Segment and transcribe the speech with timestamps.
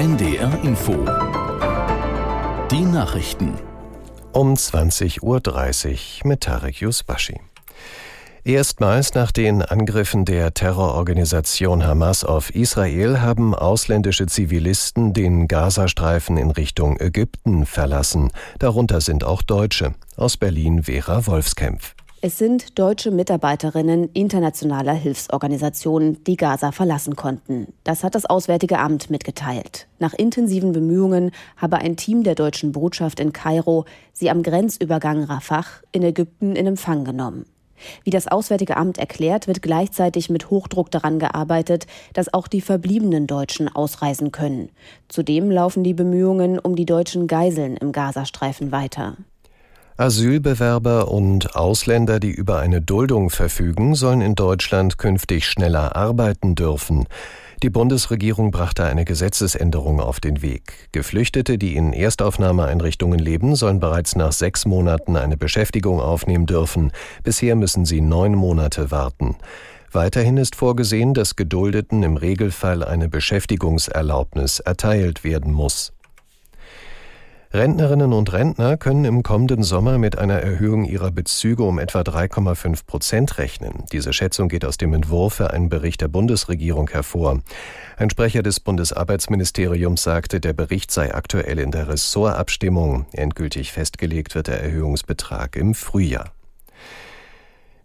[0.00, 0.92] NDR Info.
[2.70, 3.52] Die Nachrichten.
[4.32, 7.38] Um 20.30 Uhr mit Tarek Yusbashi.
[8.42, 16.50] Erstmals nach den Angriffen der Terrororganisation Hamas auf Israel haben ausländische Zivilisten den Gazastreifen in
[16.50, 18.30] Richtung Ägypten verlassen.
[18.58, 19.92] Darunter sind auch Deutsche.
[20.16, 21.94] Aus Berlin Vera Wolfskämpf.
[22.22, 27.68] Es sind deutsche Mitarbeiterinnen internationaler Hilfsorganisationen, die Gaza verlassen konnten.
[27.82, 29.88] Das hat das Auswärtige Amt mitgeteilt.
[29.98, 35.64] Nach intensiven Bemühungen habe ein Team der deutschen Botschaft in Kairo sie am Grenzübergang Rafah
[35.92, 37.46] in Ägypten in Empfang genommen.
[38.04, 43.28] Wie das Auswärtige Amt erklärt, wird gleichzeitig mit Hochdruck daran gearbeitet, dass auch die verbliebenen
[43.28, 44.68] Deutschen ausreisen können.
[45.08, 49.16] Zudem laufen die Bemühungen um die deutschen Geiseln im Gazastreifen weiter.
[50.00, 57.06] Asylbewerber und Ausländer, die über eine Duldung verfügen, sollen in Deutschland künftig schneller arbeiten dürfen.
[57.62, 60.88] Die Bundesregierung brachte eine Gesetzesänderung auf den Weg.
[60.92, 66.92] Geflüchtete, die in Erstaufnahmeeinrichtungen leben, sollen bereits nach sechs Monaten eine Beschäftigung aufnehmen dürfen.
[67.22, 69.36] Bisher müssen sie neun Monate warten.
[69.92, 75.92] Weiterhin ist vorgesehen, dass Geduldeten im Regelfall eine Beschäftigungserlaubnis erteilt werden muss.
[77.52, 82.86] Rentnerinnen und Rentner können im kommenden Sommer mit einer Erhöhung ihrer Bezüge um etwa 3,5
[82.86, 83.86] Prozent rechnen.
[83.90, 87.40] Diese Schätzung geht aus dem Entwurf für einen Bericht der Bundesregierung hervor.
[87.96, 93.06] Ein Sprecher des Bundesarbeitsministeriums sagte, der Bericht sei aktuell in der Ressortabstimmung.
[93.10, 96.30] Endgültig festgelegt wird der Erhöhungsbetrag im Frühjahr.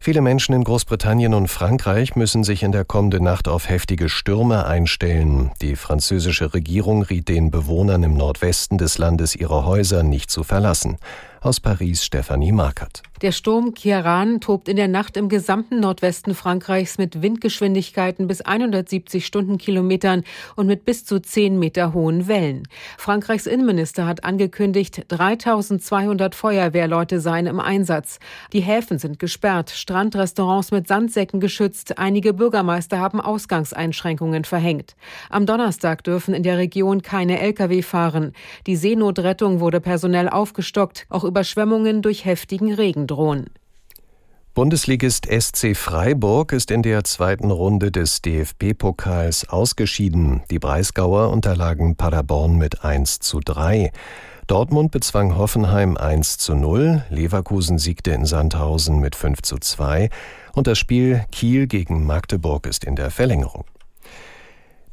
[0.06, 4.68] Viele Menschen in Großbritannien und Frankreich müssen sich in der kommenden Nacht auf heftige Stürme
[4.68, 5.50] einstellen.
[5.64, 11.00] Die französische Regierung riet den Bewohnern im Nordwesten des Landes ihre Häuser nicht zu verlassen.
[11.46, 13.04] Aus Paris Stefanie Markert.
[13.22, 19.26] Der Sturm Kiaran tobt in der Nacht im gesamten Nordwesten Frankreichs mit Windgeschwindigkeiten bis 170
[19.26, 20.24] Stundenkilometern
[20.56, 22.68] und mit bis zu 10 Meter hohen Wellen.
[22.98, 28.20] Frankreichs Innenminister hat angekündigt, 3200 Feuerwehrleute seien im Einsatz.
[28.52, 34.96] Die Häfen sind gesperrt, Strandrestaurants mit Sandsäcken geschützt, einige Bürgermeister haben Ausgangseinschränkungen verhängt.
[35.30, 38.34] Am Donnerstag dürfen in der Region keine Lkw fahren.
[38.68, 41.06] Die Seenotrettung wurde personell aufgestockt.
[41.10, 43.48] Auch Überschwemmungen durch heftigen Regen drohen.
[44.54, 50.44] Bundesligist SC Freiburg ist in der zweiten Runde des DFB-Pokals ausgeschieden.
[50.50, 53.92] Die Breisgauer unterlagen Paderborn mit 1 zu 3.
[54.48, 60.10] Dortmund bezwang Hoffenheim 1 zu 0, Leverkusen siegte in Sandhausen mit 5 zu 2
[60.54, 63.66] und das Spiel Kiel gegen Magdeburg ist in der Verlängerung.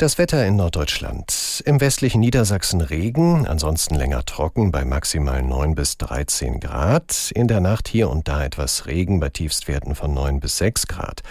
[0.02, 1.62] Das Wetter in Norddeutschland.
[1.64, 7.30] Im westlichen Niedersachsen Regen, ansonsten länger trocken bei maximal 9 bis 13 Grad.
[7.36, 11.22] In der Nacht hier und da etwas Regen bei Tiefstwerten von 9 bis 6 Grad.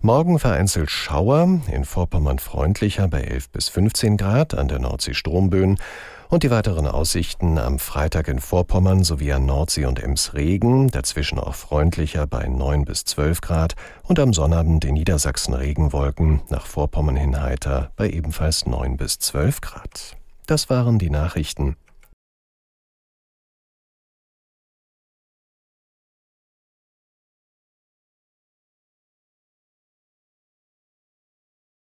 [0.00, 5.76] Morgen vereinzelt Schauer, in Vorpommern freundlicher bei 11 bis 15 Grad, an der Nordsee Stromböen
[6.28, 11.38] und die weiteren Aussichten am Freitag in Vorpommern sowie an Nordsee und Ems Regen, dazwischen
[11.38, 17.16] auch freundlicher bei 9 bis 12 Grad und am Sonnabend in Niedersachsen Regenwolken, nach Vorpommern
[17.16, 20.16] hin heiter bei ebenfalls 9 bis 12 Grad.
[20.46, 21.76] Das waren die Nachrichten.